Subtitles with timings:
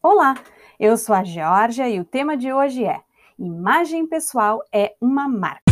[0.00, 0.36] Olá,
[0.78, 3.02] eu sou a Georgia e o tema de hoje é
[3.36, 5.62] Imagem pessoal é uma marca.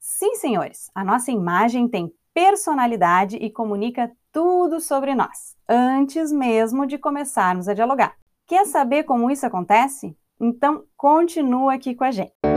[0.00, 6.98] Sim, senhores, a nossa imagem tem personalidade e comunica tudo sobre nós, antes mesmo de
[6.98, 8.16] começarmos a dialogar.
[8.44, 10.16] Quer saber como isso acontece?
[10.40, 12.51] Então continua aqui com a gente.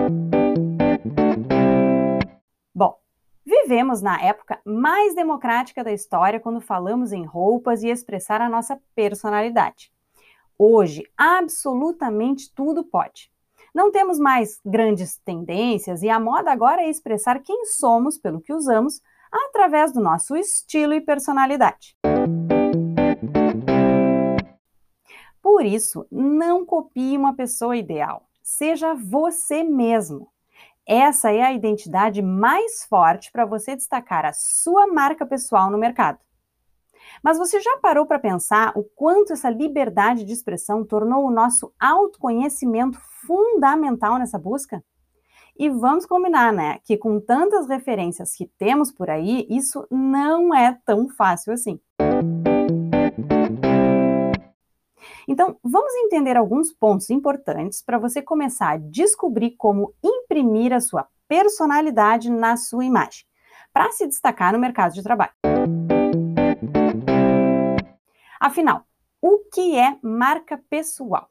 [3.46, 8.82] Vivemos na época mais democrática da história quando falamos em roupas e expressar a nossa
[8.96, 9.92] personalidade.
[10.58, 13.32] Hoje, absolutamente tudo pode.
[13.72, 18.54] Não temos mais grandes tendências e a moda agora é expressar quem somos pelo que
[18.54, 19.00] usamos
[19.32, 21.96] através do nosso estilo e personalidade.
[25.40, 28.28] Por isso, não copie uma pessoa ideal.
[28.42, 30.32] Seja você mesmo.
[30.88, 36.20] Essa é a identidade mais forte para você destacar a sua marca pessoal no mercado.
[37.24, 41.74] Mas você já parou para pensar o quanto essa liberdade de expressão tornou o nosso
[41.80, 44.84] autoconhecimento fundamental nessa busca?
[45.58, 50.78] E vamos combinar, né, que com tantas referências que temos por aí, isso não é
[50.86, 51.80] tão fácil assim.
[55.28, 59.94] Então, vamos entender alguns pontos importantes para você começar a descobrir como
[60.36, 63.26] imprimir a sua personalidade na sua imagem,
[63.72, 65.32] para se destacar no mercado de trabalho.
[68.40, 68.86] Afinal,
[69.22, 71.30] o que é marca pessoal?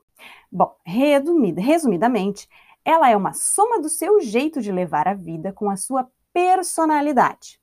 [0.51, 2.49] Bom, resumida, resumidamente,
[2.85, 7.61] ela é uma soma do seu jeito de levar a vida com a sua personalidade.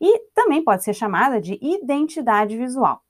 [0.00, 3.00] E também pode ser chamada de identidade visual.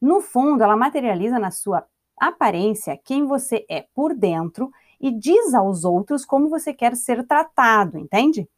[0.00, 1.86] No fundo, ela materializa na sua
[2.20, 4.70] aparência quem você é por dentro
[5.02, 8.48] e diz aos outros como você quer ser tratado, entende?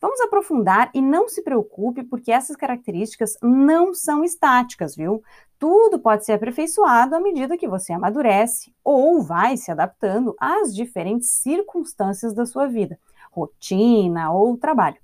[0.00, 5.22] Vamos aprofundar e não se preocupe, porque essas características não são estáticas, viu?
[5.58, 11.30] Tudo pode ser aperfeiçoado à medida que você amadurece ou vai se adaptando às diferentes
[11.40, 12.98] circunstâncias da sua vida,
[13.30, 14.98] rotina ou trabalho.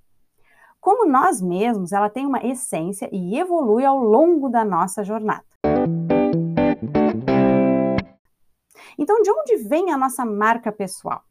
[0.80, 5.44] Como nós mesmos, ela tem uma essência e evolui ao longo da nossa jornada.
[8.98, 11.22] Então, de onde vem a nossa marca pessoal?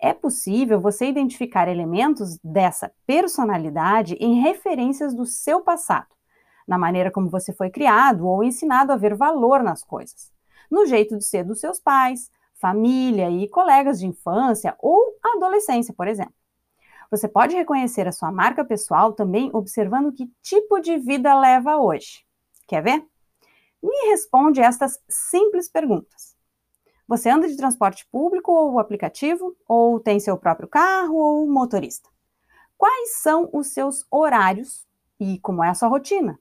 [0.00, 6.08] É possível você identificar elementos dessa personalidade em referências do seu passado,
[6.66, 10.32] na maneira como você foi criado ou ensinado a ver valor nas coisas,
[10.70, 16.08] no jeito de ser dos seus pais, família e colegas de infância ou adolescência, por
[16.08, 16.34] exemplo.
[17.10, 22.24] Você pode reconhecer a sua marca pessoal também observando que tipo de vida leva hoje.
[22.66, 23.04] Quer ver?
[23.82, 26.35] Me responde estas simples perguntas.
[27.08, 29.56] Você anda de transporte público ou aplicativo?
[29.68, 32.08] Ou tem seu próprio carro ou motorista?
[32.76, 34.86] Quais são os seus horários
[35.18, 36.38] e como é a sua rotina?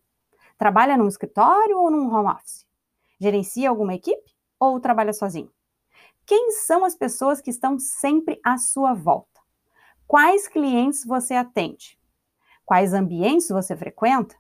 [0.57, 2.65] Trabalha num escritório ou num home office?
[3.19, 5.51] Gerencia alguma equipe ou trabalha sozinho?
[6.25, 9.39] Quem são as pessoas que estão sempre à sua volta?
[10.07, 11.99] Quais clientes você atende?
[12.65, 14.35] Quais ambientes você frequenta?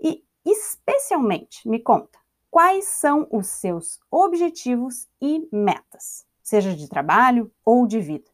[0.00, 2.18] E, especialmente, me conta,
[2.58, 8.28] quais são os seus objetivos e metas, seja de trabalho ou de vida.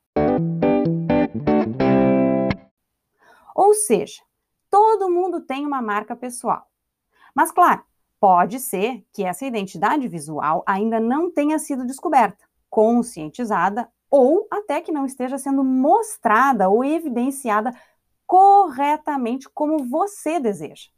[3.55, 4.23] Ou seja,
[4.71, 6.67] todo mundo tem uma marca pessoal.
[7.35, 7.85] Mas, claro,
[8.19, 14.91] pode ser que essa identidade visual ainda não tenha sido descoberta, conscientizada ou até que
[14.91, 17.79] não esteja sendo mostrada ou evidenciada
[18.27, 20.94] corretamente como você deseja.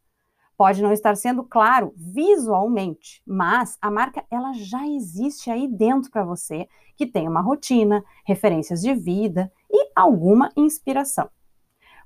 [0.56, 6.24] Pode não estar sendo claro visualmente, mas a marca ela já existe aí dentro para
[6.24, 11.28] você, que tem uma rotina, referências de vida e alguma inspiração.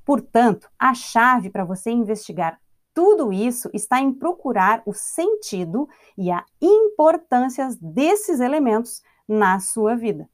[0.05, 2.61] Portanto, a chave para você investigar
[2.93, 10.29] tudo isso está em procurar o sentido e a importância desses elementos na sua vida.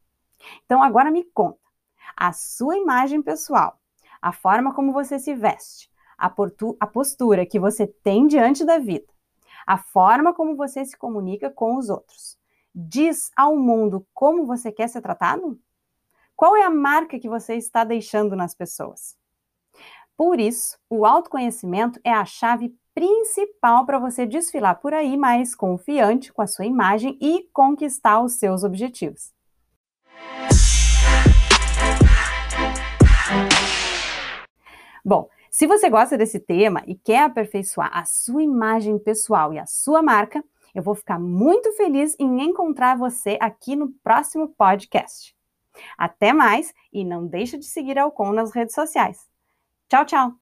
[0.64, 1.60] Então, agora me conta:
[2.16, 3.78] a sua imagem pessoal,
[4.20, 6.32] a forma como você se veste, a,
[6.80, 9.06] a postura que você tem diante da vida,
[9.66, 12.38] a forma como você se comunica com os outros.
[12.74, 15.58] Diz ao mundo como você quer ser tratado?
[16.34, 19.16] Qual é a marca que você está deixando nas pessoas?
[20.16, 26.32] Por isso, o autoconhecimento é a chave principal para você desfilar por aí mais confiante
[26.32, 29.35] com a sua imagem e conquistar os seus objetivos.
[35.56, 40.02] Se você gosta desse tema e quer aperfeiçoar a sua imagem pessoal e a sua
[40.02, 40.44] marca,
[40.74, 45.34] eu vou ficar muito feliz em encontrar você aqui no próximo podcast.
[45.96, 49.26] Até mais e não deixe de seguir a Alcon nas redes sociais.
[49.88, 50.34] Tchau, tchau!